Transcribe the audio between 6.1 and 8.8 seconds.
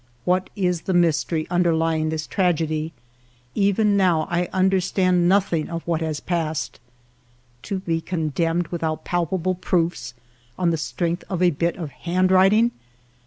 passed. To be condemned